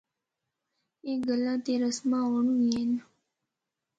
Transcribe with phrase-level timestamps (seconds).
[1.05, 2.91] اے گلاں تے رسماں ہونڑ وی ہن۔